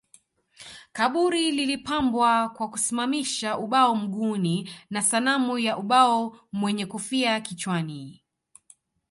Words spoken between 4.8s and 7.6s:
na sanamu ya ubao mwenye kofia